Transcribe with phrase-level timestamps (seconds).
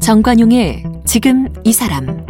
[0.00, 2.24] 정관용의 지금 이 사람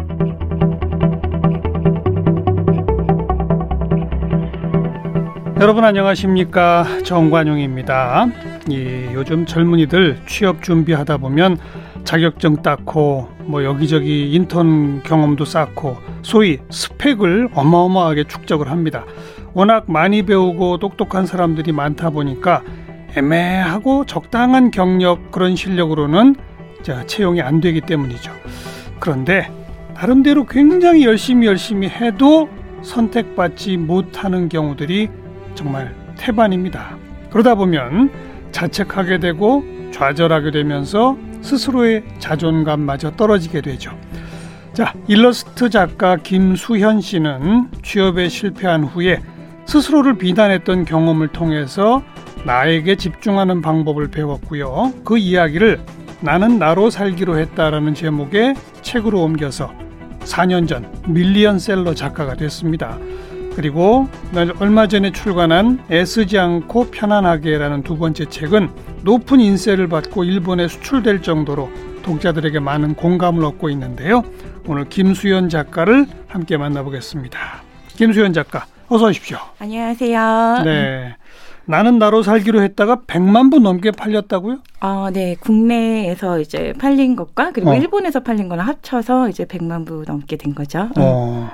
[5.59, 8.27] 여러분 안녕하십니까 정관용입니다.
[8.69, 11.57] 이 요즘 젊은이들 취업 준비하다 보면
[12.05, 19.05] 자격증 땄고 뭐 여기저기 인턴 경험도 쌓고 소위 스펙을 어마어마하게 축적을 합니다.
[19.53, 22.63] 워낙 많이 배우고 똑똑한 사람들이 많다 보니까
[23.15, 26.35] 애매하고 적당한 경력 그런 실력으로는
[26.81, 28.31] 자, 채용이 안 되기 때문이죠.
[28.99, 29.51] 그런데
[29.93, 32.49] 나름대로 굉장히 열심히 열심히 해도
[32.81, 35.09] 선택받지 못하는 경우들이
[35.53, 36.97] 정말 태반입니다.
[37.29, 38.09] 그러다 보면
[38.51, 43.91] 자책하게 되고 좌절하게 되면서 스스로의 자존감마저 떨어지게 되죠.
[44.75, 49.21] 자, 일러스트 작가 김수현 씨는 취업에 실패한 후에
[49.65, 52.03] 스스로를 비난했던 경험을 통해서
[52.45, 54.91] 나에게 집중하는 방법을 배웠고요.
[55.05, 55.79] 그 이야기를
[56.19, 59.71] 나는 나로 살기로 했다라는 제목의 책으로 옮겨서
[60.19, 62.97] 4년 전 밀리언셀러 작가가 됐습니다.
[63.55, 64.09] 그리고
[64.59, 68.69] 얼마 전에 출간한 애쓰지 않고 편안하게라는 두 번째 책은
[69.03, 71.71] 높은 인세를 받고 일본에 수출될 정도로
[72.03, 74.23] 독자들에게 많은 공감을 얻고 있는데요.
[74.67, 77.39] 오늘 김수연 작가를 함께 만나보겠습니다.
[77.89, 79.37] 김수연 작가, 어서 오십시오.
[79.59, 80.61] 안녕하세요.
[80.65, 81.15] 네.
[81.65, 84.59] 나는 나로 살기로 했다가 100만 부 넘게 팔렸다고요?
[84.79, 85.35] 아, 네.
[85.39, 87.75] 국내에서 이제 팔린 것과 그리고 어.
[87.75, 90.89] 일본에서 팔린 거랑 합쳐서 이제 100만 부 넘게 된 거죠.
[90.97, 91.51] 어.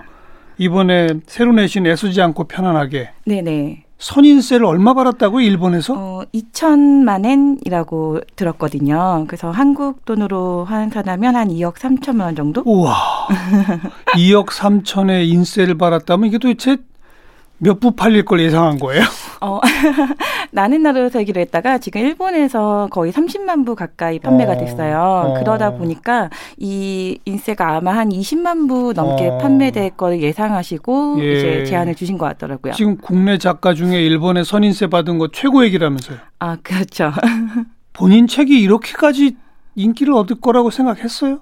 [0.58, 3.12] 이번에 새로 내신 애쓰지 않고 편안하게.
[3.26, 3.86] 네네.
[4.02, 5.94] 선인세를 얼마 받았다고요, 일본에서?
[5.96, 9.26] 어, 2천만 엔이라고 들었거든요.
[9.28, 12.64] 그래서 한국 돈으로 환산하면 한 2억 3천만 원 정도?
[12.66, 12.96] 우와.
[14.18, 16.78] 2억 3천의 인세를 받았다면 이게 도대체
[17.60, 19.04] 몇 부 팔릴 걸 예상한 거예요?
[19.42, 19.60] 어,
[20.52, 24.58] 나는 나로 살기로 했다가 지금 일본에서 거의 30만 부 가까이 판매가 어.
[24.58, 25.00] 됐어요.
[25.00, 25.34] 어.
[25.40, 29.38] 그러다 보니까 이 인세가 아마 한 20만 부 넘게 어.
[29.40, 31.34] 판매될 걸 예상하시고 예.
[31.34, 32.74] 이제 제안을 주신 것 같더라고요.
[32.74, 36.18] 지금 국내 작가 중에 일본에 선인세 받은 거 최고액이라면서요?
[36.40, 37.12] 아, 그렇죠.
[37.94, 39.36] 본인 책이 이렇게까지
[39.76, 41.40] 인기를 얻을 거라고 생각했어요?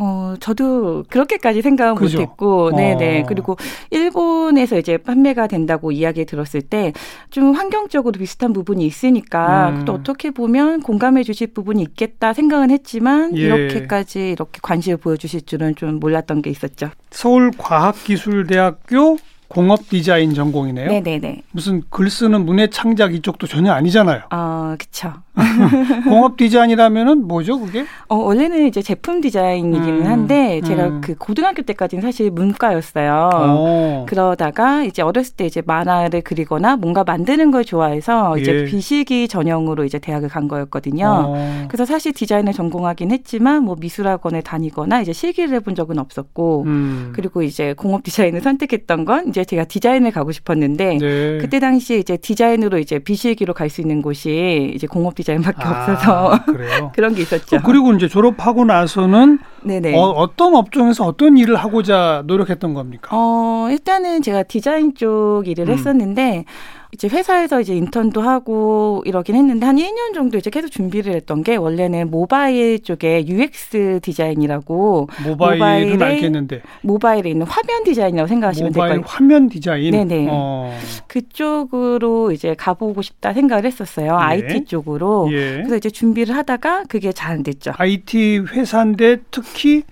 [0.00, 2.20] 어, 저도 그렇게까지 생각은 그죠?
[2.20, 3.22] 못했고, 네네.
[3.22, 3.24] 어.
[3.26, 3.56] 그리고
[3.90, 6.92] 일본에서 이제 판매가 된다고 이야기 들었을 때
[7.30, 9.84] 좀 환경적으로 비슷한 부분이 있으니까 음.
[9.84, 13.42] 또 어떻게 보면 공감해 주실 부분이 있겠다 생각은 했지만 예.
[13.42, 16.90] 이렇게까지 이렇게 관심을 보여주실 줄은 좀 몰랐던 게 있었죠.
[17.10, 20.88] 서울과학기술대학교 공업 디자인 전공이네요.
[20.88, 21.42] 네네네.
[21.52, 24.24] 무슨 글 쓰는 문해 창작 이쪽도 전혀 아니잖아요.
[24.30, 25.10] 어, 그쵸.
[26.04, 27.84] 공업 디자인이라면은 뭐죠, 그게?
[28.08, 31.00] 어, 원래는 이제 제품 디자인이기는 음, 한데 제가 음.
[31.00, 33.30] 그 고등학교 때까지는 사실 문과였어요.
[33.32, 33.38] 오.
[33.38, 34.06] 어.
[34.08, 38.64] 그러다가 이제 어렸을 때 이제 만화를 그리거나 뭔가 만드는 걸 좋아해서 이제 예.
[38.64, 41.06] 비실기 전형으로 이제 대학을 간 거였거든요.
[41.06, 41.34] 오.
[41.36, 41.64] 어.
[41.68, 47.12] 그래서 사실 디자인을 전공하긴 했지만 뭐 미술학원에 다니거나 이제 실기를 해본 적은 없었고 음.
[47.14, 51.38] 그리고 이제 공업 디자인을 선택했던 건 이제 제가 디자인을 가고 싶었는데 네.
[51.38, 55.70] 그때 당시에 이제 디자인으로 이제 비실기로 갈 수 있는 곳이 이제 공업 디자인 밖에 아,
[55.70, 56.38] 없어서
[56.94, 57.60] 그런 게 있었죠.
[57.64, 59.94] 그리고 이제 졸업하고 나서는 네네.
[59.96, 63.08] 어, 떤 업종에서 어떤 일을 하고자 노력했던 겁니까?
[63.12, 65.72] 어, 일단은 제가 디자인 쪽 일을 음.
[65.74, 66.44] 했었는데
[66.92, 71.56] 이제 회사에서 이제 인턴도 하고 이러긴 했는데 한 1년 정도 이제 계속 준비를 했던 게
[71.56, 79.02] 원래는 모바일 쪽에 UX 디자인이라고 모바일은 알겠는데 모바일에 있는 화면 디자인이라고 생각하시면 될 거예요.
[79.04, 79.90] 화면 디자인.
[79.90, 80.28] 네네.
[80.30, 80.74] 어.
[81.06, 84.18] 그쪽으로 이제 가보고 싶다 생각을 했었어요.
[84.20, 84.24] 예.
[84.24, 85.28] IT 쪽으로.
[85.32, 85.56] 예.
[85.56, 87.72] 그래서 이제 준비를 하다가 그게 잘 안 됐죠.
[87.76, 89.82] IT 회사인데 특히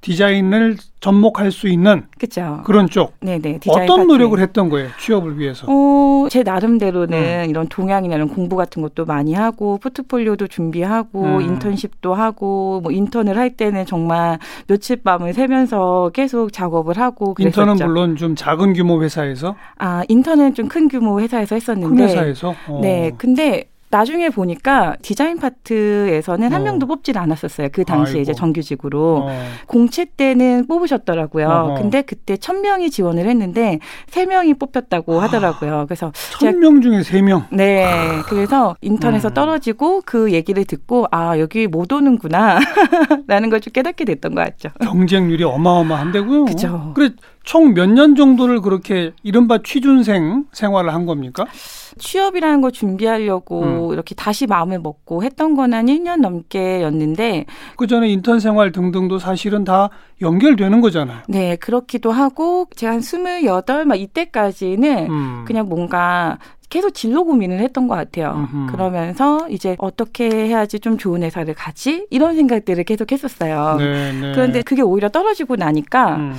[0.00, 2.60] 디자인을 접목할 수 있는 그쵸.
[2.64, 3.14] 그런 쪽.
[3.20, 3.60] 네네.
[3.68, 4.00] 어떤 파트.
[4.02, 4.88] 노력을 했던 거예요?
[5.00, 5.66] 취업을 위해서.
[5.68, 7.50] 어, 제 나름대로는 음.
[7.50, 11.40] 이런 동향이나 이런 공부 같은 것도 많이 하고 포트폴리오도 준비하고 음.
[11.40, 17.60] 인턴십도 하고 뭐 인턴을 할 때는 정말 며칠 밤을 새면서 계속 작업을 하고 그랬었죠.
[17.62, 22.54] 인턴은 물론 좀 작은 규모 회사에서 아, 인턴은 좀 큰 규모 회사에서 했었는데 큰 회사에서?
[22.68, 22.78] 어.
[22.82, 23.10] 네.
[23.16, 26.64] 근데 나중에 보니까 디자인 파트에서는 한 어.
[26.64, 27.68] 명도 뽑질 않았었어요.
[27.72, 28.22] 그 당시에 아이고.
[28.22, 29.42] 이제 정규직으로 어.
[29.66, 31.48] 공채 때는 뽑으셨더라고요.
[31.48, 31.74] 어허.
[31.80, 35.24] 근데 그때 천 명이 지원을 했는데 세 명이 뽑혔다고 아.
[35.24, 35.84] 하더라고요.
[35.88, 37.46] 그래서 천명 중에 세 명.
[37.50, 38.22] 네, 아.
[38.26, 39.34] 그래서 인턴에서 음.
[39.34, 42.58] 떨어지고 그 얘기를 듣고 아 여기 못 오는구나
[43.26, 44.68] 라는 걸 좀 깨닫게 됐던 것 같죠.
[44.80, 46.44] 경쟁률이 어마어마한데고요.
[46.44, 46.92] 그죠.
[46.94, 47.10] 그래
[47.42, 51.44] 총 몇 년 정도를 그렇게 이른바 취준생 생활을 한 겁니까?
[51.98, 53.92] 취업이라는 걸 준비하려고 음.
[53.92, 57.46] 이렇게 다시 마음을 먹고 했던 건 한 1년 넘게였는데
[57.76, 59.90] 그 전에 인턴 생활 등등도 사실은 다
[60.20, 61.18] 연결되는 거잖아요.
[61.28, 65.44] 네, 그렇기도 하고 제가 한 28, 막 이때까지는 음.
[65.46, 66.38] 그냥 뭔가
[66.70, 68.46] 계속 진로 고민을 했던 것 같아요.
[68.52, 68.72] 음흠.
[68.72, 73.76] 그러면서 이제 어떻게 해야지 좀 좋은 회사를 가지 이런 생각들을 계속 했었어요.
[73.78, 74.32] 네, 네.
[74.32, 76.34] 그런데 그게 오히려 떨어지고 나니까 음.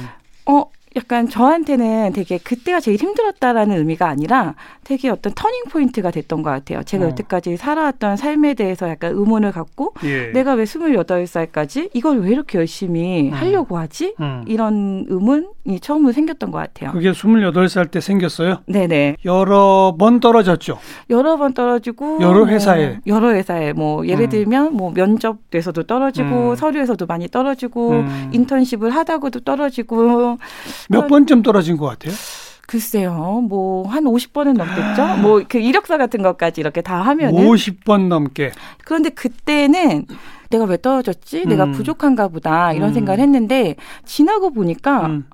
[0.46, 0.66] 어
[0.96, 6.82] 약간 저한테는 되게 그때가 제일 힘들었다라는 의미가 아니라 되게 어떤 터닝 포인트가 됐던 것 같아요.
[6.84, 7.08] 제가 어.
[7.10, 10.32] 여태까지 살아왔던 삶에 대해서 약간 의문을 갖고 예.
[10.32, 13.34] 내가 왜 스물여덟 살까지 이걸 왜 이렇게 열심히 음.
[13.34, 14.16] 하려고 하지?
[14.20, 14.44] 음.
[14.48, 16.92] 이런 의문이 처음으로 생겼던 것 같아요.
[16.92, 18.60] 그게 스물여덟 살 때 생겼어요?
[18.68, 19.18] 네네.
[19.26, 20.78] 여러 번 떨어졌죠?
[21.10, 24.30] 여러 번 떨어지고 여러 회사에 뭐 여러 회사에 뭐 예를 음.
[24.30, 26.56] 들면 뭐 면접에서도 떨어지고 음.
[26.56, 28.30] 서류에서도 많이 떨어지고 음.
[28.32, 30.38] 인턴십을 하다가도 떨어지고
[30.88, 32.14] 몇 번쯤 떨어진 것 같아요?
[32.70, 35.18] 글쎄요, 뭐, 한 50번은 넘겠죠?
[35.24, 37.44] 뭐, 그 이력서 같은 것까지 이렇게 다 하면은.
[37.44, 38.52] 50번 넘게.
[38.86, 40.06] 그런데 그때는
[40.52, 41.46] 내가 왜 떨어졌지?
[41.46, 41.50] 음.
[41.50, 42.72] 내가 부족한가 보다.
[42.74, 42.94] 이런 음.
[42.94, 45.26] 생각을 했는데, 지나고 보니까, 음.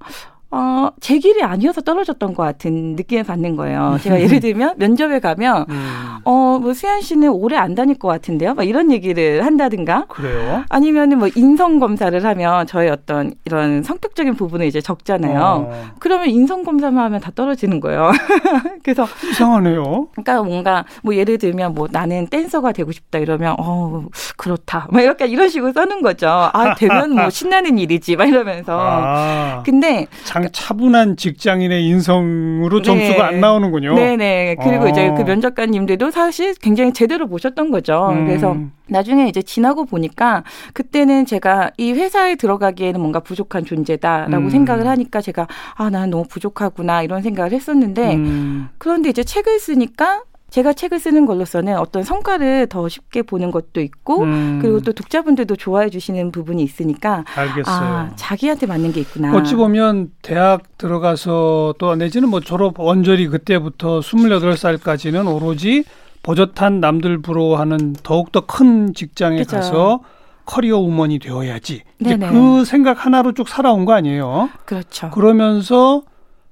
[0.57, 3.97] 어, 제 길이 아니어서 떨어졌던 것 같은 느낌을 받는 거예요.
[4.01, 6.17] 제가 예를 들면 면접에 가면, 음.
[6.23, 8.53] 어, 뭐 수현 씨는 오래 안 다닐 것 같은데요?
[8.53, 10.05] 막 이런 얘기를 한다든가.
[10.07, 10.63] 그래요?
[10.69, 15.67] 아니면은 뭐 인성 검사를 하면 저의 어떤 이런 성격적인 부분을 이제 적잖아요.
[15.69, 15.85] 어.
[15.99, 18.11] 그러면 인성 검사만 하면 다 떨어지는 거예요.
[18.81, 20.07] 그래서 이상하네요.
[20.13, 24.05] 그러니까 뭔가 뭐 예를 들면 뭐 나는 댄서가 되고 싶다 이러면 어
[24.37, 24.87] 그렇다.
[24.89, 26.27] 막 약간 이런 식으로 써는 거죠.
[26.29, 28.15] 아 되면 뭐 신나는 일이지.
[28.15, 28.77] 막 이러면서.
[28.79, 29.63] 아.
[29.65, 33.21] 근데 장 차분한 직장인의 인성으로 점수가 네.
[33.21, 33.95] 안 나오는군요.
[33.95, 34.57] 네네.
[34.63, 34.87] 그리고 어.
[34.89, 38.09] 이제 그 면접관님들도 사실 굉장히 제대로 보셨던 거죠.
[38.11, 38.25] 음.
[38.25, 38.55] 그래서
[38.87, 40.43] 나중에 이제 지나고 보니까
[40.73, 44.49] 그때는 제가 이 회사에 들어가기에는 뭔가 부족한 존재다라고 음.
[44.49, 48.69] 생각을 하니까 제가 아, 나는 너무 부족하구나 이런 생각을 했었는데 음.
[48.77, 50.23] 그런데 이제 책을 쓰니까
[50.55, 54.59] 제가 책을 쓰는 걸로서는 어떤 성과를 더 쉽게 보는 것도 있고 음.
[54.61, 57.65] 그리고 또 독자분들도 좋아해 주시는 부분이 있으니까 알겠어요.
[57.67, 59.35] 아, 자기한테 맞는 게 있구나.
[59.35, 65.83] 어찌 보면 대학 들어가서 또 내지는 뭐 졸업 원절이 그때부터 28살까지는 오로지
[66.23, 69.57] 버젓한 남들 부러워하는 더욱더 큰 직장에 그쵸.
[69.57, 69.99] 가서
[70.45, 71.81] 커리어 우먼이 되어야지.
[72.01, 74.49] 그 생각 하나로 쭉 살아온 거 아니에요?
[74.63, 75.09] 그렇죠.
[75.09, 76.03] 그러면서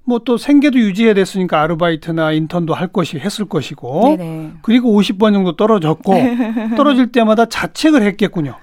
[0.05, 4.51] 뭐 또 생계도 유지해야 됐으니까 아르바이트나 인턴도 할 것이 했을 것이고 네네.
[4.61, 6.13] 그리고 50번 정도 떨어졌고
[6.77, 8.55] 떨어질 때마다 자책을 했겠군요.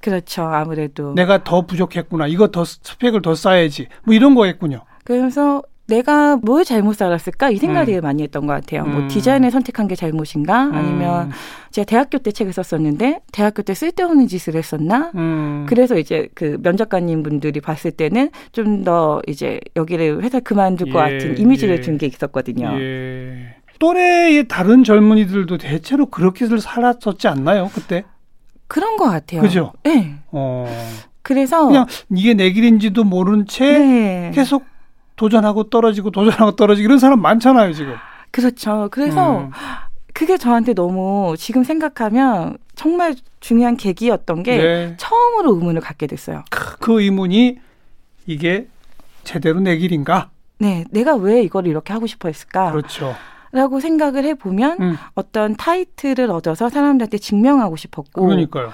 [0.00, 0.42] 그렇죠.
[0.42, 2.26] 아무래도 내가 더 부족했구나.
[2.26, 3.88] 이거 더 스펙을 더 쌓아야지.
[4.04, 4.82] 뭐 이런 거였군요.
[5.04, 7.86] 그래서 내가 뭘 잘못 살았을까 이 생각을 음.
[7.86, 8.84] 되게 많이 했던 것 같아요.
[8.84, 8.98] 뭐 음.
[9.00, 11.32] 뭐 디자인을 선택한 게 잘못인가 아니면 음.
[11.70, 15.12] 제가 대학교 때 책을 썼었는데 대학교 때 쓸데없는 짓을 했었나?
[15.14, 15.66] 음.
[15.68, 20.92] 그래서 이제 그 면접관님 분들이 봤을 때는 좀 더 이제 여기를 회사 그만둘 예.
[20.92, 21.80] 것 같은 이미지를 예.
[21.80, 22.78] 준게 있었거든요.
[22.78, 23.56] 예.
[23.78, 28.04] 또래의 다른 젊은이들도 대체로 그렇게들 살았었지 않나요 그때?
[28.68, 29.42] 그런 것 같아요.
[29.42, 29.72] 그죠?
[29.82, 30.14] 네.
[30.30, 30.66] 어.
[31.22, 34.30] 그래서 그냥 이게 내 길인지도 모른 채 네.
[34.34, 34.64] 계속
[35.16, 37.94] 도전하고 떨어지고 도전하고 떨어지고 이런 사람 많잖아요 지금.
[38.30, 38.88] 그렇죠.
[38.90, 39.50] 그래서 음.
[40.12, 44.94] 그게 저한테 너무 지금 생각하면 정말 중요한 계기였던 게 네.
[44.98, 46.44] 처음으로 의문을 갖게 됐어요.
[46.50, 47.58] 그 의문이
[48.26, 48.68] 이게
[49.24, 50.30] 제대로 내 길인가?
[50.58, 52.72] 네, 내가 왜 이걸 이렇게 하고 싶어 했을까?
[52.72, 53.14] 그렇죠.
[53.52, 54.96] 라고 생각을 해보면 음.
[55.14, 58.72] 어떤 타이틀을 얻어서 사람들한테 증명하고 싶었고 그러니까요.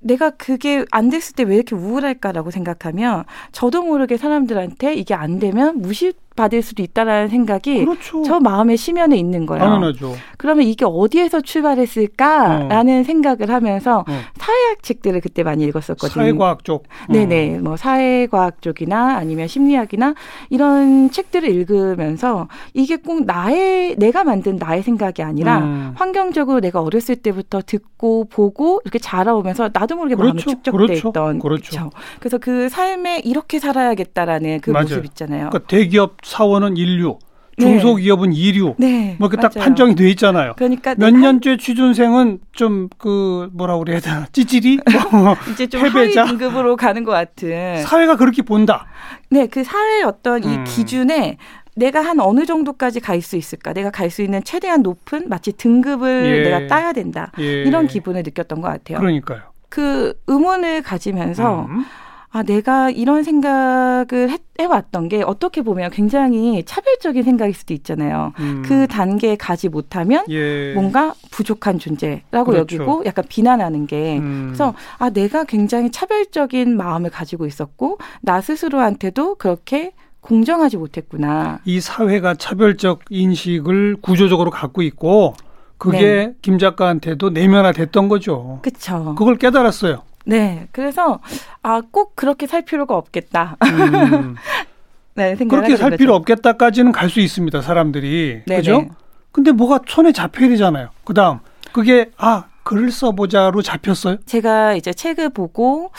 [0.00, 5.78] 내가 그게 안 됐을 때 왜 이렇게 우울할까라고 생각하면 저도 모르게 사람들한테 이게 안 되면
[5.80, 8.22] 무시 받을 수도 있다라는 생각이 그렇죠.
[8.22, 9.62] 저 마음의 심연에 있는 거예요.
[9.62, 10.14] 당연하죠.
[10.38, 13.04] 그러면 이게 어디에서 출발했을까라는 어.
[13.04, 14.12] 생각을 하면서 어.
[14.38, 16.08] 사회학 책들을 그때 많이 읽었었거든요.
[16.08, 16.84] 사회과학 쪽.
[17.08, 17.12] 어.
[17.12, 17.58] 네네.
[17.58, 20.14] 뭐 사회과학 쪽이나 아니면 심리학이나
[20.48, 25.92] 이런 책들을 읽으면서 이게 꼭 나의 내가 만든 나의 생각이 아니라 음.
[25.96, 30.28] 환경적으로 내가 어렸을 때부터 듣고 보고 이렇게 자라오면서 나도 모르게 그렇죠.
[30.28, 31.08] 마음에 축적돼 그렇죠.
[31.10, 31.70] 있던 그렇죠.
[31.70, 31.90] 그렇죠.
[32.18, 34.84] 그래서 그 삶에 이렇게 살아야겠다라는 그 맞아요.
[34.84, 35.50] 모습 있잖아요.
[35.50, 37.18] 그러니까 대기업 사원은 인류,
[37.58, 38.36] 중소기업은 네.
[38.36, 38.74] 이류.
[38.78, 39.16] 네.
[39.18, 40.54] 뭐 이렇게 딱 판정이 돼 있잖아요.
[40.56, 44.78] 그러니까 몇 년째 취준생은 좀 그 뭐라 그래야 되나 찌질이
[45.12, 47.82] 뭐 이제 좀 패배자 하위 등급으로 가는 것 같은.
[47.82, 48.86] 사회가 그렇게 본다.
[49.30, 50.64] 네, 그 사회의 어떤 음.
[50.66, 51.36] 이 기준에
[51.74, 53.72] 내가 한 어느 정도까지 갈 수 있을까?
[53.72, 56.50] 내가 갈 수 있는 최대한 높은 마치 등급을 예.
[56.50, 57.32] 내가 따야 된다.
[57.38, 57.62] 예.
[57.64, 58.98] 이런 기분을 느꼈던 것 같아요.
[58.98, 59.40] 그러니까요.
[59.68, 61.84] 그 의문을 가지면서 음.
[62.32, 68.32] 아, 내가 이런 생각을 해, 해왔던 게 어떻게 보면 굉장히 차별적인 생각일 수도 있잖아요.
[68.38, 68.62] 음.
[68.64, 70.72] 그 단계에 가지 못하면 예.
[70.74, 72.76] 뭔가 부족한 존재라고 그렇죠.
[72.76, 74.44] 여기고 약간 비난하는 게 음.
[74.48, 81.60] 그래서 아, 내가 굉장히 차별적인 마음을 가지고 있었고 나 스스로한테도 그렇게 공정하지 못했구나.
[81.64, 85.34] 이 사회가 차별적 인식을 구조적으로 갖고 있고
[85.78, 86.34] 그게 네.
[86.42, 88.60] 김 작가한테도 내면화됐던 거죠.
[88.62, 89.14] 그렇죠.
[89.16, 90.02] 그걸 깨달았어요.
[90.30, 90.68] 네.
[90.72, 91.20] 그래서
[91.62, 93.56] 아 꼭 그렇게 살 필요가 없겠다.
[93.64, 94.36] 음.
[95.14, 95.98] 네, 그렇게 살 거죠.
[95.98, 97.60] 필요 없겠다까지는 갈 수 있습니다.
[97.62, 98.42] 사람들이.
[98.46, 98.60] 네네.
[98.60, 98.86] 그죠?
[99.32, 100.88] 근데 뭐가 손에 잡혀야 되잖아요.
[101.04, 101.38] 그다음
[101.72, 104.16] 그게 아 글을 써보자로 잡혔어요?
[104.26, 105.90] 제가 이제 책을 보고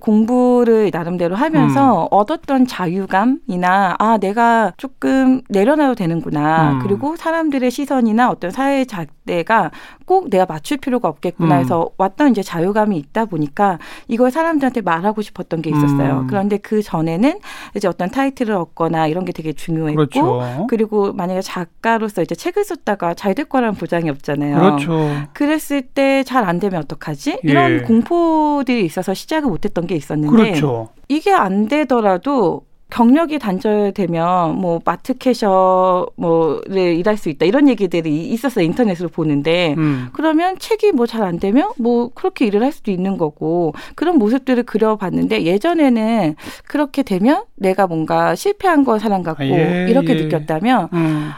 [0.00, 2.08] 공부를 나름대로 하면서 음.
[2.10, 6.78] 얻었던 자유감이나 아 내가 조금 내려놔도 되는구나 음.
[6.82, 8.86] 그리고 사람들의 시선이나 어떤 사회의
[9.30, 9.70] 잣대가
[10.04, 11.60] 꼭 내가 맞출 필요가 없겠구나 음.
[11.60, 16.20] 해서 왔던 이제 자유감이 있다 보니까 이걸 사람들한테 말하고 싶었던 게 있었어요.
[16.20, 16.26] 음.
[16.26, 17.38] 그런데 그 전에는
[17.76, 20.66] 이제 어떤 타이틀을 얻거나 이런 게 되게 중요했고 그렇죠.
[20.68, 24.56] 그리고 만약에 작가로서 이제 책을 썼다가 잘 될 거라는 보장이 없잖아요.
[24.58, 25.08] 그렇죠.
[25.34, 27.38] 그랬을 때 잘 안 되면 어떡하지?
[27.44, 27.78] 이런 예.
[27.82, 30.88] 공포들이 있어서 시작을 못 했던 게 있었는데 그렇죠.
[31.08, 38.64] 이게 안 되더라도 경력이 단절되면 뭐 마트 캐셔 뭐를 일할 수 있다 이런 얘기들이 있었어요
[38.64, 40.08] 인터넷으로 보는데 음.
[40.12, 44.62] 그러면 책이 뭐 잘 안 되면 뭐 그렇게 일을 할 수도 있는 거고 그런 모습들을
[44.62, 46.34] 그려봤는데 예전에는
[46.66, 50.22] 그렇게 되면 내가 뭔가 실패한 거 사람 같고 아, 예, 이렇게 예.
[50.22, 51.30] 느꼈다면 음.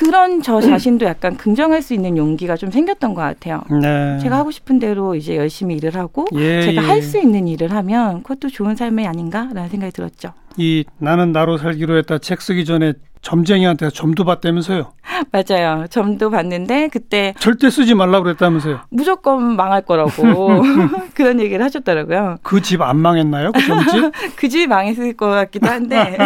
[0.00, 3.62] 그런 저 자신도 약간 긍정할 수 있는 용기가 좀 생겼던 것 같아요.
[3.70, 4.18] 네.
[4.22, 6.86] 제가 하고 싶은 대로 이제 열심히 일을 하고 예, 제가 예.
[6.86, 10.32] 할수 있는 일을 하면 그것도 좋은 삶이 아닌가라는 생각이 들었죠.
[10.56, 14.92] 이 나는 나로 살기로 했다 책 쓰기 전에 점쟁이한테 점도 봤다면서요?
[15.32, 15.84] 맞아요.
[15.90, 18.80] 점도 봤는데 그때 절대 쓰지 말라고 그랬다면서요?
[18.88, 20.62] 무조건 망할 거라고
[21.12, 22.38] 그런 얘기를 하셨더라고요.
[22.42, 23.52] 그 집 안 망했나요?
[23.52, 24.12] 그 점집?
[24.36, 26.16] 그 집이 망했을 것 같기도 한데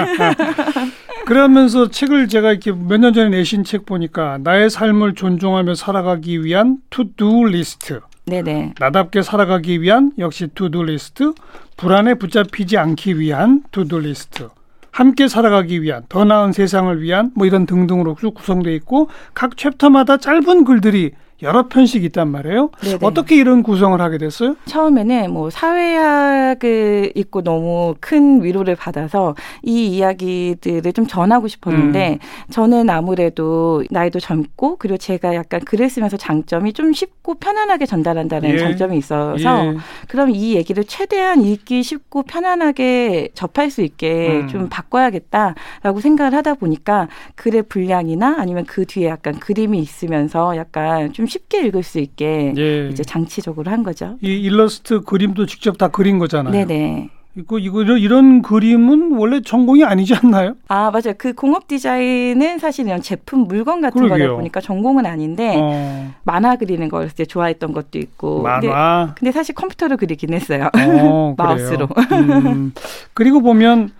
[1.26, 6.78] 그러면서 책을 제가 이렇게 몇 년 전에 내신 책 보니까 나의 삶을 존중하며 살아가기 위한
[6.90, 8.00] to-do list.
[8.26, 8.74] 네네.
[8.78, 11.32] 나답게 살아가기 위한 역시 to-do list.
[11.76, 14.48] 불안에 붙잡히지 않기 위한 to-do list.
[14.90, 20.18] 함께 살아가기 위한 더 나은 세상을 위한 뭐 이런 등등으로 쭉 구성되어 있고 각 챕터마다
[20.18, 21.10] 짧은 글들이
[21.42, 22.70] 여러 편씩 있단 말이에요.
[22.82, 22.98] 네네.
[23.02, 24.56] 어떻게 이런 구성을 하게 됐어요?
[24.66, 32.50] 처음에는 뭐 사회학을 읽고 너무 큰 위로를 받아서 이 이야기들을 좀 전하고 싶었는데 음.
[32.50, 38.58] 저는 아무래도 나이도 젊고 그리고 제가 약간 글을 쓰면서 장점이 좀 쉽고 편안하게 전달한다는 예.
[38.58, 39.76] 장점이 있어서 예.
[40.08, 44.48] 그럼 이 얘기를 최대한 읽기 쉽고 편안하게 접할 수 있게 음.
[44.48, 51.26] 좀 바꿔야겠다라고 생각을 하다 보니까 글의 분량이나 아니면 그 뒤에 약간 그림이 있으면서 약간 좀좀
[51.26, 52.88] 쉽게 읽을 수 있게 예.
[52.88, 54.16] 이제 장치적으로 한 거죠.
[54.20, 56.52] 이 일러스트 그림도 직접 다 그린 거잖아요.
[56.52, 57.08] 네네.
[57.36, 60.54] 이거 이거 이런 그림은 원래 전공이 아니지 않나요?
[60.68, 61.14] 아 맞아요.
[61.18, 64.26] 그 공업 디자인은 사실 이런 제품 물건 같은 그러게요.
[64.28, 66.12] 거다 보니까 전공은 아닌데 어.
[66.22, 68.42] 만화 그리는 걸 이제 좋아했던 것도 있고.
[68.42, 68.60] 만화.
[68.60, 70.68] 근데, 근데 사실 컴퓨터로 그리긴 했어요.
[70.78, 71.88] 어, 마우스로.
[72.12, 72.72] 음.
[73.14, 73.90] 그리고 보면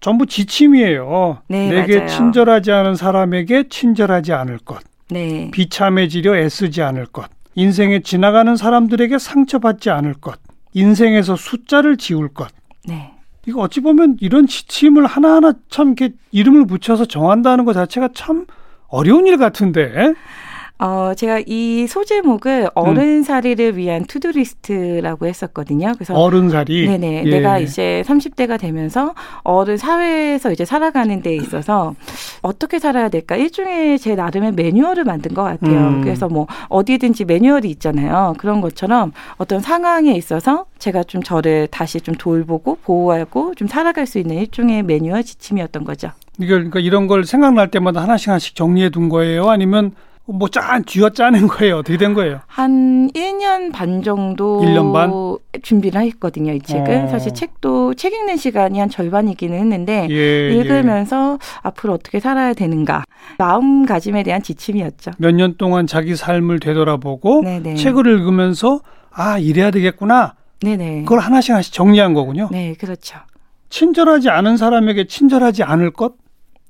[0.00, 1.38] 전부 지침이에요.
[1.48, 2.08] 네, 내게 맞아요.
[2.08, 4.82] 친절하지 않은 사람에게 친절하지 않을 것.
[5.12, 5.50] 네.
[5.52, 7.28] 비참해지려 애쓰지 않을 것.
[7.54, 10.40] 인생에 지나가는 사람들에게 상처받지 않을 것.
[10.72, 12.48] 인생에서 숫자를 지울 것.
[12.86, 13.12] 네.
[13.46, 18.46] 이거 어찌 보면 이런 지침을 하나하나 참 이렇게 이름을 붙여서 정한다는 것 자체가 참
[18.88, 20.14] 어려운 일 같은데.
[20.82, 22.68] 어, 제가 이 소제목을 음.
[22.74, 25.92] 어른살이를 위한 to-do list라고 했었거든요.
[25.94, 27.22] 그래서 어른살이 네네.
[27.24, 27.30] 예.
[27.30, 31.94] 내가 이제 30대가 되면서 어른 사회에서 이제 살아가는 데 있어서
[32.40, 33.36] 어떻게 살아야 될까?
[33.36, 35.78] 일종의 제 나름의 매뉴얼을 만든 것 같아요.
[35.78, 36.00] 음.
[36.00, 38.34] 그래서 뭐 어디든지 매뉴얼이 있잖아요.
[38.38, 44.18] 그런 것처럼 어떤 상황에 있어서 제가 좀 저를 다시 좀 돌보고 보호하고 좀 살아갈 수
[44.18, 46.10] 있는 일종의 매뉴얼 지침이었던 거죠.
[46.38, 49.48] 이걸 그러니까 이런 걸 생각날 때마다 하나씩 하나씩 정리해 둔 거예요?
[49.48, 49.92] 아니면
[50.26, 51.78] 뭐 짠, 쥐어 짜낸 거예요?
[51.78, 52.40] 어떻게 된 거예요?
[52.46, 55.10] 한 1년 반 정도 1년 반?
[55.62, 57.04] 준비를 했거든요, 이 책은.
[57.04, 57.08] 어.
[57.08, 60.54] 사실 책도 책 읽는 시간이 한 절반이기는 했는데 예, 예.
[60.54, 61.38] 읽으면서 예.
[61.62, 63.04] 앞으로 어떻게 살아야 되는가
[63.38, 65.10] 마음가짐에 대한 지침이었죠.
[65.18, 67.74] 몇 년 동안 자기 삶을 되돌아보고 네네.
[67.74, 70.34] 책을 읽으면서 아, 이래야 되겠구나.
[70.62, 71.02] 네네.
[71.02, 72.48] 그걸 하나씩 하나씩 정리한 거군요.
[72.52, 73.18] 네, 그렇죠.
[73.70, 76.14] 친절하지 않은 사람에게 친절하지 않을 것?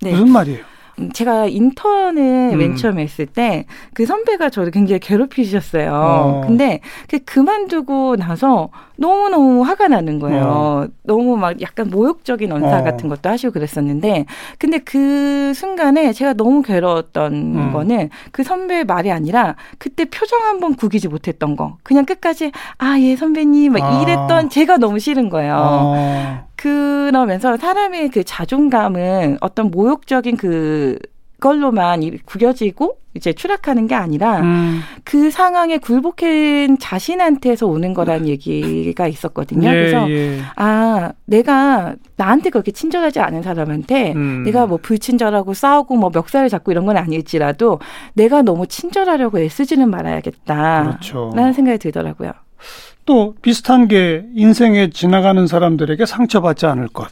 [0.01, 0.13] 네.
[0.13, 0.65] 무슨 말이에요?
[0.99, 2.59] 음, 제가 인턴을 음.
[2.59, 5.93] 맨 처음에 했을 때 그 선배가 저를 굉장히 괴롭히셨어요.
[5.93, 6.41] 어.
[6.47, 10.45] 근데 그 그만두고 나서 너무너무 화가 나는 거예요.
[10.45, 10.87] 어.
[11.03, 12.83] 너무 막 약간 모욕적인 언사 어.
[12.83, 14.27] 같은 것도 하시고 그랬었는데
[14.59, 17.73] 근데 그 순간에 제가 너무 괴로웠던 음.
[17.73, 21.77] 거는 그 선배의 말이 아니라 그때 표정 한번 구기지 못했던 거.
[21.83, 24.03] 그냥 끝까지 아, 예, 선배님 막 아.
[24.03, 26.45] 이랬던 제가 너무 싫은 거예요.
[26.69, 27.11] 어.
[27.11, 30.99] 그러면서 사람의 그 자존감은 어떤 모욕적인 그
[31.43, 34.81] 그걸로만 구겨지고 이제 추락하는 게 아니라 음.
[35.05, 39.69] 그 상황에 굴복한 자신한테서 오는 거란 얘기가 있었거든요.
[39.69, 40.39] 예, 그래서 예.
[40.55, 44.45] 아 내가 나한테 그렇게 친절하지 않은 사람한테 음.
[44.45, 47.81] 내가 뭐 불친절하고 싸우고 뭐 멱살을 잡고 이런 건 아닐지라도
[48.15, 50.85] 내가 너무 친절하려고 애쓰지는 말아야겠다.
[50.85, 51.33] 그렇죠.
[51.35, 52.33] 라는 생각이 들더라고요.
[53.05, 57.09] 또 비슷한 게 인생에 지나가는 사람들에게 상처받지 않을 것.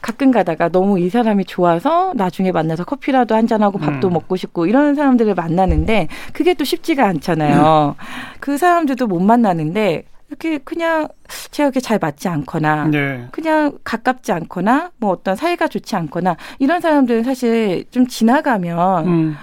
[0.00, 4.14] 가끔 가다가 너무 이 사람이 좋아서 나중에 만나서 커피라도 한잔하고 밥도 음.
[4.14, 7.96] 먹고 싶고 이런 사람들을 만나는데 그게 또 쉽지가 않잖아요.
[7.98, 8.04] 음.
[8.40, 11.08] 그 사람들도 못 만나는데 이렇게 그냥
[11.50, 13.26] 제가 이렇게 잘 맞지 않거나 네.
[13.32, 19.36] 그냥 가깝지 않거나 뭐 어떤 사이가 좋지 않거나 이런 사람들은 사실 좀 지나가면 음.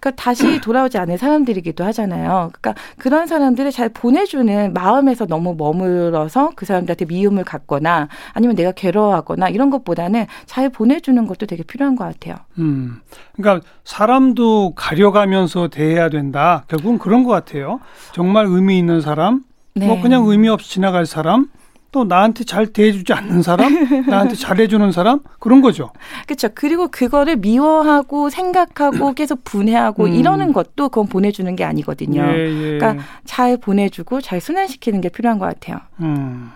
[0.00, 2.50] 그러니까 다시 돌아오지 않을 사람들이기도 하잖아요.
[2.52, 9.48] 그러니까 그런 사람들을 잘 보내주는 마음에서 너무 머물러서 그 사람들한테 미움을 갖거나 아니면 내가 괴로워하거나
[9.48, 12.36] 이런 것보다는 잘 보내주는 것도 되게 필요한 것 같아요.
[12.58, 13.00] 음,
[13.36, 16.64] 그러니까 사람도 가려가면서 대해야 된다.
[16.68, 17.80] 결국은 그런 것 같아요.
[18.12, 19.42] 정말 의미 있는 사람, 뭐
[19.74, 19.86] 네.
[19.86, 21.48] 뭐 그냥 의미 없이 지나갈 사람,
[21.90, 25.90] 또 나한테 잘 대해주지 않는 사람, 나한테 잘해주는 사람 그런 거죠.
[26.26, 26.48] 그렇죠.
[26.54, 30.14] 그리고 그거를 미워하고 생각하고 계속 분해하고 음.
[30.14, 32.22] 이러는 것도 그건 보내주는 게 아니거든요.
[32.22, 32.78] 예, 예.
[32.78, 35.78] 그러니까 잘 보내주고 잘 순환시키는 게 필요한 것 같아요.
[36.00, 36.50] 음.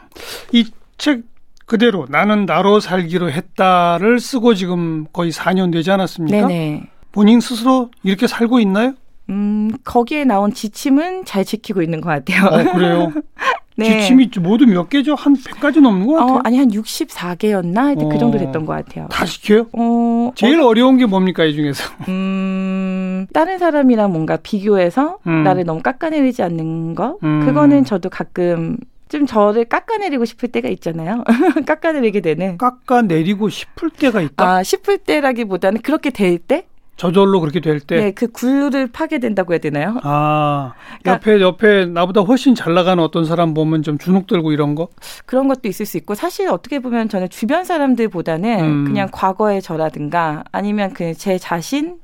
[0.53, 1.23] 이책
[1.65, 6.47] 그대로 나는 나로 살기로 했다를 쓰고 지금 거의 4년 되지 않았습니까?
[6.47, 6.91] 네네.
[7.13, 8.95] 본인 스스로 이렇게 살고 있나요?
[9.31, 12.47] 음, 거기에 나온 지침은 잘 지키고 있는 것 같아요.
[12.47, 13.13] 어, 그래요?
[13.77, 14.01] 네.
[14.01, 15.15] 지침이 모두 몇 개죠?
[15.15, 16.37] 한 100가지 넘는 것 같아요.
[16.37, 17.77] 어, 아니 한 64개였나?
[17.77, 19.07] 하여튼 그 어, 그 정도 됐던 것 같아요.
[19.11, 19.67] 다 지켜요?
[19.73, 21.83] 어, 제일 어, 려운게 뭡니까 이 중에서?
[22.09, 25.43] 음, 다른 사람이랑 뭔가 비교해서 음.
[25.43, 27.19] 나를 너무 깎아내리지 않는 거.
[27.23, 27.47] 음.
[27.47, 28.77] 그거는 저도 가끔
[29.09, 31.23] 좀 저를 깎아내리고 싶을 때가 있잖아요.
[31.67, 32.57] 깎아내리게 되는.
[32.59, 34.45] 깎아내리고 싶을 때가 있다.
[34.45, 36.67] 아, 싶을 때라기보다는 그렇게 될 때?
[37.03, 37.97] 저절로 그렇게 될 때.
[37.97, 39.99] 네, 그 굴루를 파게 된다고 해야 되나요?
[40.05, 44.77] 아, 그러니까, 옆에 옆에 나보다 훨씬 잘 나가는 어떤 사람 보면 좀 주눅 들고 이런
[44.77, 44.89] 거?
[45.27, 48.85] 그런 것도 있을 수 있고 사실 어떻게 보면 저는 주변 사람들보다는 음.
[48.85, 51.97] 그냥 과거의 저라든가 아니면 그 제 자신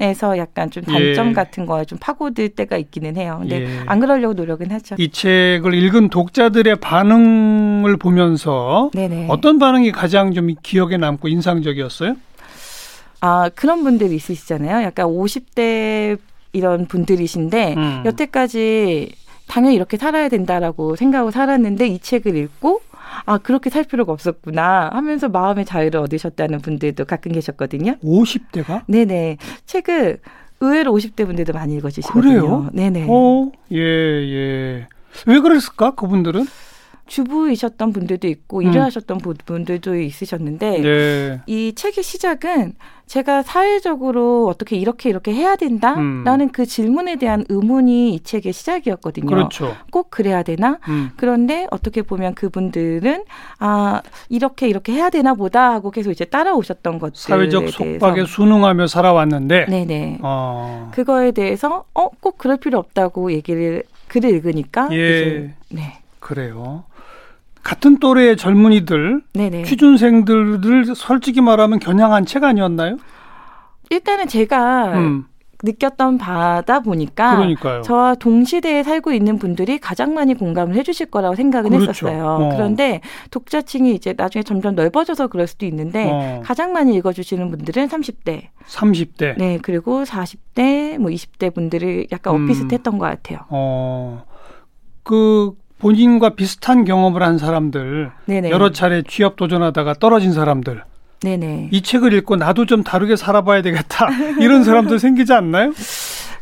[0.00, 1.32] 에서 약간 좀 단점 예.
[1.32, 3.38] 같은 거에 좀 파고들 때가 있기는 해요.
[3.40, 3.68] 근데 예.
[3.86, 4.94] 안 그러려고 노력은 하죠.
[4.96, 9.26] 이 책을 읽은 독자들의 반응을 보면서 네네.
[9.28, 12.14] 어떤 반응이 가장 좀 기억에 남고 인상적이었어요?
[13.20, 14.84] 아, 그런 분들이 있으시잖아요.
[14.84, 16.18] 약간 50대
[16.52, 18.02] 이런 분들이신데 음.
[18.04, 19.12] 여태까지
[19.48, 22.80] 당연히 이렇게 살아야 된다라고 생각하고 살았는데 이 책을 읽고
[23.24, 27.96] 아 그렇게 살 필요가 없었구나 하면서 마음의 자유를 얻으셨다는 분들도 가끔 계셨거든요.
[28.02, 28.82] 50대가?
[28.86, 30.18] 네네 책을
[30.60, 32.40] 의외로 50대 분들도 많이 읽어주시거든요.
[32.40, 32.70] 그래요?
[32.72, 33.06] 네네.
[33.08, 34.86] 어, 예 예.
[35.26, 36.46] 왜 그랬을까 그분들은?
[37.08, 38.68] 주부이셨던 분들도 있고 음.
[38.68, 41.40] 일을 하셨던 분들도 있으셨는데 네.
[41.46, 42.74] 이 책의 시작은
[43.06, 46.52] 제가 사회적으로 어떻게 이렇게 이렇게 해야 된다라는 음.
[46.52, 49.26] 그 질문에 대한 의문이 이 책의 시작이었거든요.
[49.26, 49.74] 그렇죠.
[49.90, 50.78] 꼭 그래야 되나?
[50.88, 51.10] 음.
[51.16, 53.24] 그런데 어떻게 보면 그분들은
[53.60, 59.66] 아 이렇게 이렇게 해야 되나 보다 하고 계속 이제 따라오셨던 것들 사회적 속박에 순응하며 살아왔는데
[59.70, 60.90] 네네 어.
[60.92, 64.96] 그거에 대해서 어 꼭 그럴 필요 없다고 얘기를 글을 읽으니까 예.
[64.96, 66.84] 이제, 네 그래요.
[67.68, 69.64] 같은 또래의 젊은이들, 네네.
[69.64, 72.96] 취준생들을 솔직히 말하면 겨냥한 책 아니었나요?
[73.90, 75.26] 일단은 제가 음.
[75.62, 77.82] 느꼈던 바다 보니까 그러니까요.
[77.82, 82.08] 저와 동시대에 살고 있는 분들이 가장 많이 공감을 해주실 거라고 생각은 그렇죠.
[82.08, 82.24] 했었어요.
[82.24, 82.48] 어.
[82.54, 86.40] 그런데 독자층이 이제 나중에 점점 넓어져서 그럴 수도 있는데 어.
[86.42, 92.44] 가장 많이 읽어주시는 분들은 30대, 30대, 네 그리고 40대, 뭐 20대 분들이 약간 음.
[92.44, 93.40] 오피스했던 것 같아요.
[93.50, 94.24] 어.
[95.02, 98.50] 그 본인과 비슷한 경험을 한 사람들, 네네.
[98.50, 100.82] 여러 차례 취업 도전하다가 떨어진 사람들,
[101.22, 101.68] 네네.
[101.72, 104.08] 이 책을 읽고 나도 좀 다르게 살아봐야 되겠다
[104.40, 105.72] 이런 사람들 생기지 않나요?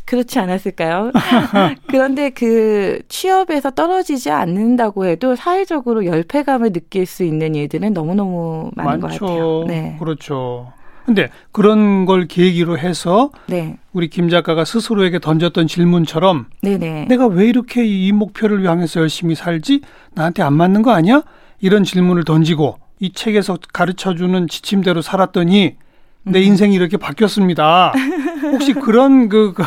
[0.05, 1.11] 그렇지 않았을까요?
[1.89, 9.19] 그런데 그 취업에서 떨어지지 않는다고 해도 사회적으로 열패감을 느낄 수 있는 일들은 너무너무 많은 많죠.
[9.19, 9.63] 것 같아요.
[9.67, 9.97] 네.
[9.99, 10.71] 그렇죠.
[11.07, 13.77] 근데 그런 걸 계기로 해서 네.
[13.93, 17.05] 우리 김 작가가 스스로에게 던졌던 질문처럼 네네.
[17.05, 19.79] 내가 왜 이렇게 이 목표를 향해서 열심히 살지?
[20.13, 21.23] 나한테 안 맞는 거 아니야?
[21.61, 25.77] 이런 질문을 던지고 이 책에서 가르쳐 주는 지침대로 살았더니
[26.23, 26.43] 내 음.
[26.43, 27.93] 인생이 이렇게 바뀌었습니다.
[28.51, 29.63] 혹시 그런 그, 그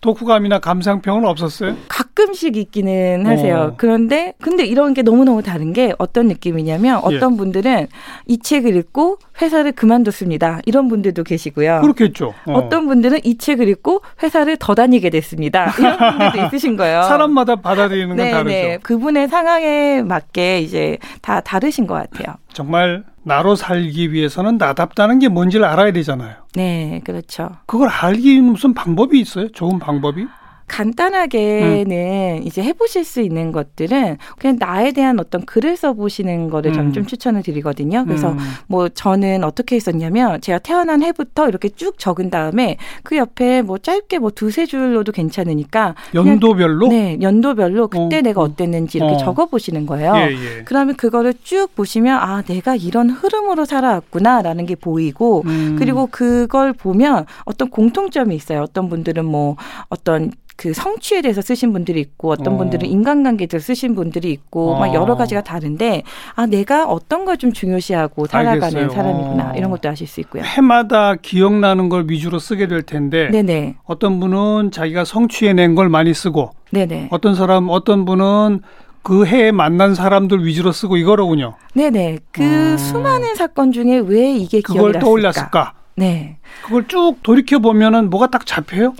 [0.00, 1.76] 독후감이나 감상평은 없었어요?
[1.88, 3.56] 가끔씩 있기는 하세요.
[3.56, 3.74] 어.
[3.76, 7.36] 그런데 근데 이런 게 너무너무 다른 게 어떤 느낌이냐면 어떤 예.
[7.36, 7.86] 분들은
[8.26, 10.60] 이 책을 읽고 회사를 그만뒀습니다.
[10.66, 11.80] 이런 분들도 계시고요.
[11.82, 12.34] 그렇겠죠.
[12.46, 12.68] 어.
[12.68, 15.72] 떤 분들은 이 책을 읽고 회사를 더 다니게 됐습니다.
[15.78, 17.02] 이런 분들도 있으신 거예요.
[17.02, 18.48] 사람마다 받아들이는 건 네, 다르죠.
[18.48, 18.78] 네.
[18.82, 22.36] 그분의 상황에 맞게 이제 다 다르신 것 같아요.
[22.52, 26.34] 정말 나로 살기 위해서는 나답다는 게 뭔지를 알아야 되잖아요.
[26.54, 27.50] 네, 그렇죠.
[27.66, 29.48] 그걸 알기 무슨 방법이 있어요?
[29.50, 30.26] 좋은 방법이?
[30.68, 32.46] 간단하게는 음.
[32.46, 36.92] 이제 해보실 수 있는 것들은 그냥 나에 대한 어떤 글을 써보시는 거를 저는 음.
[36.92, 38.04] 좀 추천을 드리거든요.
[38.04, 38.38] 그래서 음.
[38.66, 44.18] 뭐 저는 어떻게 했었냐면 제가 태어난 해부터 이렇게 쭉 적은 다음에 그 옆에 뭐 짧게
[44.18, 48.20] 뭐 두세 줄로도 괜찮으니까 연도별로 네 연도별로 그때 어.
[48.20, 49.18] 내가 어땠는지 이렇게 어.
[49.18, 50.14] 적어보시는 거예요.
[50.16, 50.62] 예, 예.
[50.64, 55.76] 그러면 그거를 쭉 보시면 아 내가 이런 흐름으로 살아왔구나라는 게 보이고 음.
[55.78, 58.62] 그리고 그걸 보면 어떤 공통점이 있어요.
[58.62, 59.56] 어떤 분들은 뭐
[59.88, 62.56] 어떤 그 성취에 대해서 쓰신 분들이 있고 어떤 어.
[62.56, 64.78] 분들은 인간관계에 대해서 쓰신 분들이 있고 어.
[64.80, 66.02] 막 여러 가지가 다른데
[66.34, 68.90] 아 내가 어떤 걸 좀 중요시하고 살아가는 알겠어요.
[68.90, 69.54] 사람이구나 어.
[69.56, 70.42] 이런 것도 아실 수 있고요.
[70.42, 73.76] 해마다 기억나는 걸 위주로 쓰게 될 텐데 네네.
[73.84, 77.08] 어떤 분은 자기가 성취해낸 걸 많이 쓰고 네네.
[77.12, 78.62] 어떤 사람 어떤 분은
[79.04, 81.54] 그 해에 만난 사람들 위주로 쓰고 이거로군요.
[81.74, 82.18] 네네.
[82.32, 82.76] 그 음.
[82.76, 85.74] 수많은 사건 중에 왜 이게 그걸 떠올렸을까?
[85.94, 86.38] 네.
[86.64, 88.94] 그걸 쭉 돌이켜 보면은 뭐가 딱 잡혀요?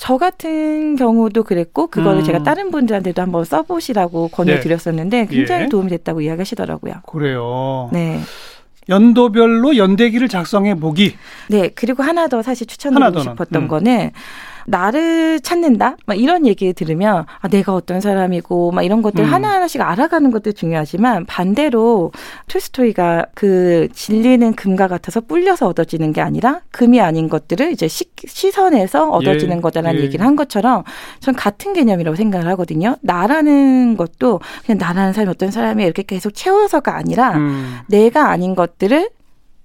[0.00, 2.24] 저 같은 경우도 그랬고 그거를 음.
[2.24, 5.26] 제가 다른 분들한테도 한번 써보시라고 권유드렸었는데 네.
[5.26, 5.68] 굉장히 예.
[5.68, 7.02] 도움이 됐다고 이야기하시더라고요.
[7.06, 7.90] 그래요.
[7.92, 8.18] 네.
[8.88, 11.16] 연도별로 연대기를 작성해 보기.
[11.50, 13.68] 네, 그리고 하나 더 사실 추천드리고 싶었던 음.
[13.68, 14.10] 거는
[14.66, 15.96] 나를 찾는다?
[16.06, 19.32] 막 이런 얘기 들으면 아, 내가 어떤 사람이고 막 이런 것들 음.
[19.32, 22.12] 하나하나씩 알아가는 것도 중요하지만 반대로
[22.48, 29.10] 톨스토이가 그 진리는 금과 같아서 뿔려서 얻어지는 게 아니라 금이 아닌 것들을 이제 시, 시선에서
[29.10, 29.60] 얻어지는 예.
[29.60, 30.04] 거다라는 예.
[30.04, 30.84] 얘기를 한 것처럼
[31.20, 32.96] 전 같은 개념이라고 생각을 하거든요.
[33.00, 37.78] 나라는 것도 그냥 나라는 사람이 어떤 사람이 이렇게 계속 채워서가 아니라 음.
[37.88, 39.10] 내가 아닌 것들을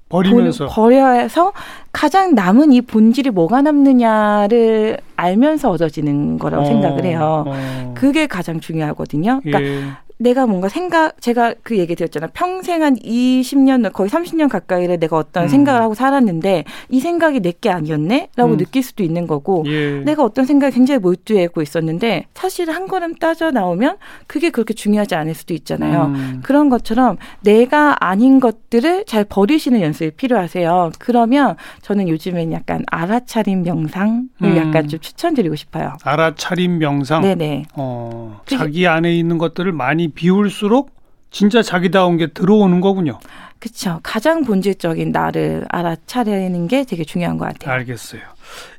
[0.09, 1.51] 버리면서 버려서
[1.91, 7.43] 가장 남은 이 본질이 뭐가 남느냐를 알면서 얻어지는 거라고 어, 생각을 해요.
[7.47, 7.93] 어.
[7.95, 9.41] 그게 가장 중요하거든요.
[9.43, 10.04] 그러니까 예.
[10.17, 12.27] 내가 뭔가 생각 제가 그 얘기 드렸잖아.
[12.33, 15.47] 평생 한 20년 거의 30년 가까이를 내가 어떤 음.
[15.47, 18.57] 생각을 하고 살았는데 이 생각이 내게 아니었네라고 음.
[18.57, 20.01] 느낄 수도 있는 거고 예.
[20.05, 23.97] 내가 어떤 생각에 굉장히 몰두하고 있었는데 사실 한 걸음 따져 나오면
[24.27, 26.05] 그게 그렇게 중요하지 않을 수도 있잖아요.
[26.05, 26.39] 음.
[26.43, 30.91] 그런 것처럼 내가 아닌 것들을 잘 버리시는 연습이 필요하세요.
[30.99, 34.57] 그러면 저는 요즘엔 약간 알아차림 명상을 음.
[34.57, 35.93] 약간 좀 추천드리고 싶어요.
[36.03, 37.21] 알아차림 명상.
[37.21, 37.65] 네네.
[37.75, 40.91] 어, 자기 안에 있는 것들을 많이 많이 비울수록
[41.31, 43.19] 진짜 자기다운 게 들어오는 거군요.
[43.59, 43.99] 그렇죠.
[44.03, 47.73] 가장 본질적인 나를 알아차리는 게 되게 중요한 것 같아요.
[47.73, 48.21] 알겠어요.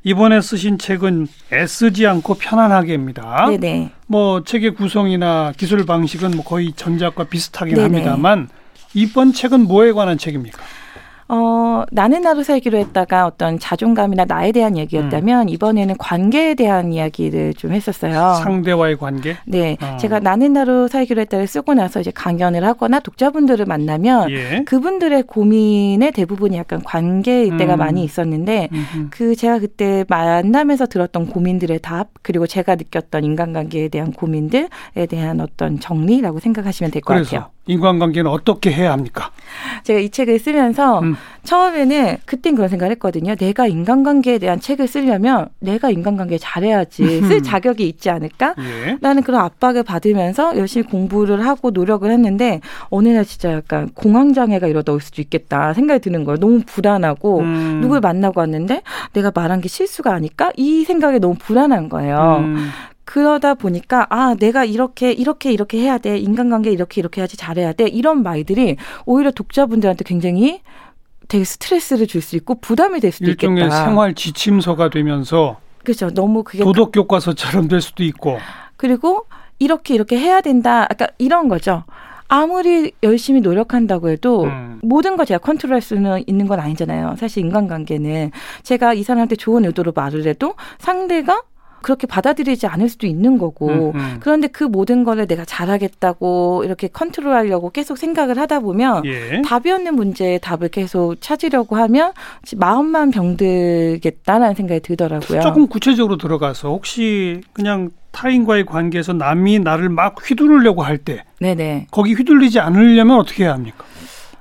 [0.03, 3.47] 이번에 쓰신 책은 애쓰지 않고 편안하게입니다.
[3.49, 3.91] 네네.
[4.07, 7.83] 뭐 책의 구성이나 기술 방식은 뭐 거의 전작과 비슷하긴 네네.
[7.83, 8.47] 합니다만
[8.93, 10.63] 이번 책은 뭐에 관한 책입니까?
[11.29, 15.49] 어, 나는 나로 살기로 했다가 어떤 자존감이나 나에 대한 얘기였다면 음.
[15.49, 18.35] 이번에는 관계에 대한 이야기를 좀 했었어요.
[18.43, 19.35] 상대와의 관계?
[19.45, 19.75] 네.
[19.81, 19.97] 어.
[19.97, 24.63] 제가 나는 나로 살기로 했다를 쓰고 나서 이제 강연을 하거나 독자분들을 만나면 예.
[24.65, 27.79] 그분들의 고민의 대부분이 약간 관계일 때가 음.
[27.79, 29.07] 많이 있었는데 음흠.
[29.09, 34.69] 그 제가 그때 만나면서 들었던 고민들의 답 그리고 제가 느꼈던 인간관계에 대한 고민들에
[35.09, 37.49] 대한 어떤 정리라고 생각하시면 될 것 같아요.
[37.69, 39.31] 인간관계는 어떻게 해야 합니까?
[39.83, 41.16] 제가 이 책을 쓰면서 음.
[41.43, 43.35] 처음에는 그땐 그런 생각을 했거든요.
[43.35, 48.55] 내가 인간관계에 대한 책을 쓰려면 내가 인간관계 잘해야지 쓸 자격이 있지 않을까?
[48.59, 48.97] 예.
[49.01, 54.91] 라는 그런 압박을 받으면서 열심히 공부를 하고 노력을 했는데 어느 날 진짜 약간 공황장애가 이러다
[54.91, 56.37] 올 수도 있겠다 생각이 드는 거예요.
[56.37, 57.79] 너무 불안하고 음.
[57.81, 58.81] 누굴 만나고 왔는데
[59.13, 60.51] 내가 말한 게 실수가 아닐까?
[60.57, 62.41] 이 생각이 너무 불안한 거예요.
[62.41, 62.69] 음.
[63.07, 67.87] 그러다 보니까 아 내가 이렇게 이렇게 이렇게 해야 돼 인간관계 이렇게 이렇게 해야지 잘해야 돼
[67.87, 68.75] 이런 말들이
[69.05, 70.59] 오히려 독자분들한테 굉장히
[71.27, 73.85] 되게 스트레스를 줄 수 있고 부담이 될 수도 일종의 있겠다.
[73.85, 76.09] 생활 지침서가 되면서 그렇죠.
[76.09, 78.37] 너무 그게 도덕 교과서처럼 될 수도 있고
[78.75, 79.25] 그리고
[79.59, 80.85] 이렇게 이렇게 해야 된다.
[80.89, 81.83] 아까 이런 거죠.
[82.29, 84.79] 아무리 열심히 노력한다고 해도 음.
[84.83, 87.15] 모든 걸 제가 컨트롤할 수는 있는 건 아니잖아요.
[87.17, 88.31] 사실 인간관계는
[88.63, 91.41] 제가 이 사람한테 좋은 의도로 말을 해도 상대가
[91.81, 94.17] 그렇게 받아들이지 않을 수도 있는 거고 음, 음.
[94.19, 99.41] 그런데 그 모든 거를 내가 잘하겠다고 이렇게 컨트롤하려고 계속 생각을 하다 보면 예.
[99.43, 102.13] 답이 없는 문제에 답을 계속 찾으려고 하면
[102.55, 105.41] 마음만 병들겠다라는 생각이 들더라고요.
[105.41, 111.87] 조금 구체적으로 들어가서 혹시 그냥 타인과의 관계에서 남이 나를 막 휘두르려고 할 때, 네네.
[111.91, 113.85] 거기 휘둘리지 않으려면 어떻게 해야 합니까?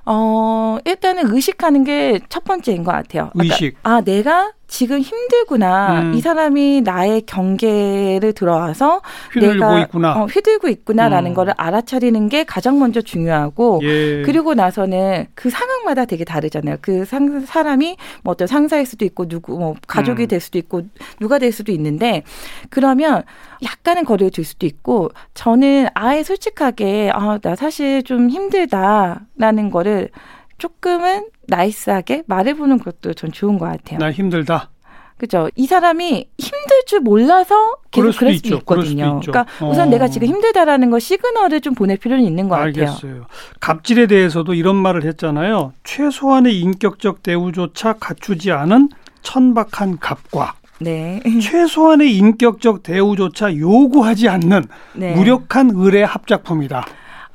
[0.06, 3.30] 어, 일단은 의식하는 게 첫 번째인 것 같아요.
[3.34, 3.76] 의식.
[3.82, 6.02] 아, 내가 지금 힘들구나.
[6.02, 6.14] 음.
[6.14, 9.00] 이 사람이 나의 경계를 들어와서
[9.32, 10.22] 휘둘고 내가 있구나.
[10.22, 11.34] 어, 휘둘고 있구나라는 음.
[11.34, 14.22] 거를 알아차리는 게 가장 먼저 중요하고 예.
[14.22, 16.78] 그리고 나서는 그 상황마다 되게 다르잖아요.
[16.80, 20.28] 그 상, 사람이 뭐 어떤 상사일 수도 있고 누구 뭐 가족이 음.
[20.28, 20.82] 될 수도 있고
[21.20, 22.22] 누가 될 수도 있는데
[22.68, 23.22] 그러면
[23.62, 30.10] 약간은 거리를 둘 수도 있고 저는 아예 솔직하게 아, 나 사실 좀 힘들다라는 거를
[30.58, 33.98] 조금은 나이스하게 말해보는 것도 전 좋은 것 같아요.
[33.98, 34.70] 나 힘들다.
[35.18, 35.48] 그죠.
[35.56, 39.20] 이 사람이 힘들 줄 몰라서 계속 그럴 수도, 수도 있거든요.
[39.24, 39.90] 그러니까 우선 어.
[39.90, 42.86] 내가 지금 힘들다라는 거 시그널을 좀 보낼 필요는 있는 것 알겠어요.
[42.94, 43.10] 같아요.
[43.12, 43.26] 알겠어요.
[43.60, 45.72] 갑질에 대해서도 이런 말을 했잖아요.
[45.84, 48.90] 최소한의 인격적 대우조차 갖추지 않은
[49.22, 51.22] 천박한 갑과 네.
[51.40, 54.64] 최소한의 인격적 대우조차 요구하지 않는
[54.94, 55.14] 네.
[55.14, 56.84] 무력한 의뢰 합작품이다.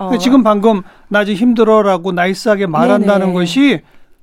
[0.08, 0.18] 어.
[0.18, 3.34] 지금 방금 나 지금 힘들어라고 나이스하게 말한다는 네네.
[3.34, 3.82] 것이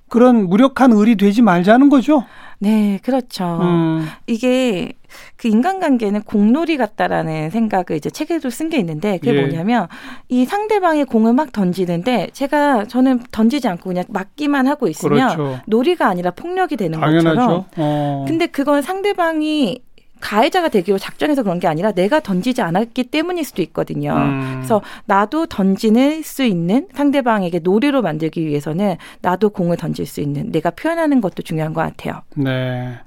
[0.08, 2.24] 그런 무력한 의리 되지 말자는 거죠.
[2.60, 3.58] 네, 그렇죠.
[3.62, 4.06] 음.
[4.26, 4.92] 이게
[5.36, 9.40] 그 인간관계는 공놀이 같다라는 생각을 이제 책에도 쓴 게 있는데 그게 예.
[9.40, 9.86] 뭐냐면
[10.28, 15.60] 이 상대방의 공을 막 던지는데 제가 저는 던지지 않고 그냥 맞기만 하고 있으면 그렇죠.
[15.66, 17.36] 놀이가 아니라 폭력이 되는 당연하죠.
[17.36, 17.64] 것처럼.
[17.76, 18.24] 어.
[18.26, 19.80] 근데 그건 상대방이
[20.20, 24.14] 가해자가 되기로 작정해서 그런 게 아니라 내가 던지지 않았기 때문일 수도 있거든요.
[24.14, 24.54] 음.
[24.56, 30.70] 그래서 나도 던지는 수 있는 상대방에게 노래로 만들기 위해서는 나도 공을 던질 수 있는 내가
[30.70, 32.22] 표현하는 것도 중요한 것 같아요.
[32.34, 32.98] 네.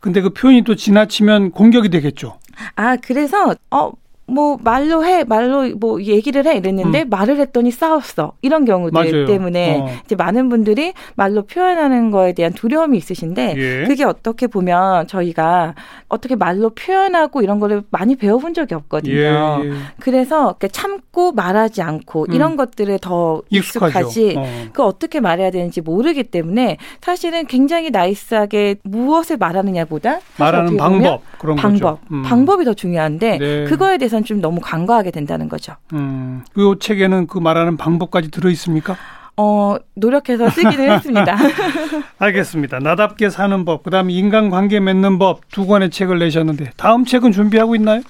[0.00, 2.38] 근데 그 표현이 또 지나치면 공격이 되겠죠.
[2.76, 3.92] 아, 그래서 어
[4.28, 7.08] 뭐 말로 해 말로 뭐 얘기를 해 이랬는데 음.
[7.08, 9.26] 말을 했더니 싸웠어 이런 경우들 맞아요.
[9.26, 9.88] 때문에 어.
[10.04, 13.84] 이제 많은 분들이 말로 표현하는 거에 대한 두려움이 있으신데 예.
[13.86, 15.74] 그게 어떻게 보면 저희가
[16.08, 19.14] 어떻게 말로 표현하고 이런 거를 많이 배워본 적이 없거든요.
[19.14, 19.68] 예.
[19.68, 19.72] 예.
[19.98, 22.34] 그래서 참고 말하지 않고 음.
[22.34, 24.44] 이런 것들에 더 익숙하지 어.
[24.74, 32.00] 그 어떻게 말해야 되는지 모르기 때문에 사실은 굉장히 나이스하게 무엇을 말하느냐보다 말하는 방법 그런 방법
[32.12, 32.22] 음.
[32.22, 33.64] 방법이 더 중요한데 네.
[33.64, 35.74] 그거에 대해서 대해서는 좀 너무 간과하게 된다는 거죠.
[35.92, 38.96] 음, 그 책에는 그 말하는 방법까지 들어 있습니까?
[39.36, 41.36] 어, 노력해서 쓰기는 했습니다.
[42.18, 42.80] 알겠습니다.
[42.80, 48.02] 나답게 사는 법, 그다음에 인간관계 맺는 법 두 권의 책을 내셨는데 다음 책은 준비하고 있나요?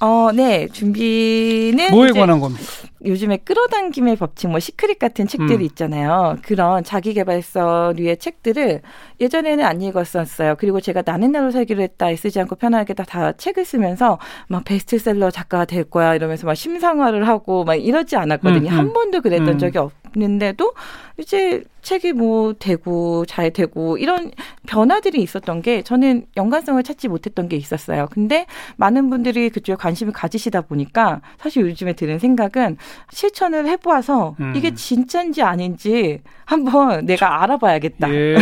[0.00, 0.68] 어, 네.
[0.68, 2.62] 준비는 뭐에 관한 겁니까?
[3.04, 5.62] 요즘에 끌어당김의 법칙, 뭐 시크릿 같은 책들이 음.
[5.62, 6.36] 있잖아요.
[6.42, 8.82] 그런 자기개발서류의 책들을
[9.20, 10.56] 예전에는 안 읽었었어요.
[10.58, 15.30] 그리고 제가 나는 나로 살기로 했다 쓰지 않고 편하게 다, 다 책을 쓰면서 막 베스트셀러
[15.30, 18.68] 작가가 될 거야 이러면서 막 심상화를 하고 막 이러지 않았거든요.
[18.70, 18.78] 음, 음.
[18.78, 19.58] 한 번도 그랬던 음.
[19.58, 20.72] 적이 없 는데도
[21.18, 24.30] 이제 책이 뭐 되고 잘 되고 이런
[24.66, 28.08] 변화들이 있었던 게 저는 연관성을 찾지 못했던 게 있었어요.
[28.10, 32.78] 근데 많은 분들이 그쪽에 관심을 가지시다 보니까 사실 요즘에 드는 생각은
[33.10, 34.54] 실천을 해보아서 음.
[34.56, 38.10] 이게 진짜인지 아닌지 한번 내가 알아봐야겠다.
[38.12, 38.36] 예,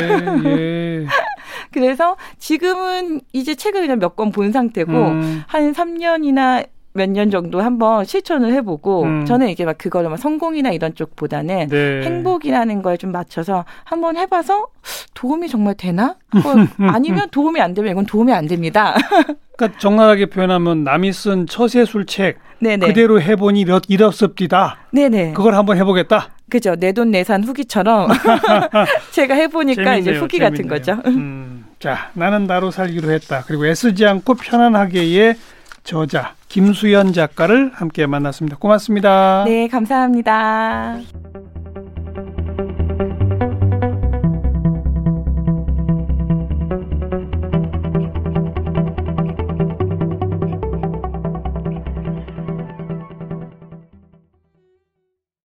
[0.44, 1.06] 예.
[1.72, 5.42] 그래서 지금은 이제 책을 그냥 몇 권 본 상태고 음.
[5.48, 9.24] 한 3년이나 몇 년 정도 한번 실천을 해보고 음.
[9.26, 12.02] 저는 이게 막 그거를 막 성공이나 이런 쪽보다는 네.
[12.04, 14.68] 행복이라는 걸좀 맞춰서 한번 해봐서
[15.14, 16.14] 도움이 정말 되나?
[16.78, 18.94] 아니면 도움이 안 되면 이건 도움이 안 됩니다.
[19.56, 22.86] 그러니까 정확하게 표현하면 남이 쓴 처세술책 네네.
[22.86, 24.78] 그대로 해보니 이렇습니다.
[24.92, 25.32] 네네.
[25.32, 26.30] 그걸 한번 해보겠다.
[26.48, 26.76] 그죠.
[26.76, 28.08] 내 돈 내산 후기처럼
[29.10, 30.50] 제가 해보니까 재밌네요, 이제 후기 재밌네요.
[30.50, 31.02] 같은 거죠.
[31.08, 33.42] 음, 자, 나는 나로 살기로 했다.
[33.48, 35.34] 그리고 애쓰지 않고 편안하게의
[35.84, 38.56] 저자 김수연 작가를 함께 만났습니다.
[38.56, 39.44] 고맙습니다.
[39.46, 40.98] 네, 감사합니다.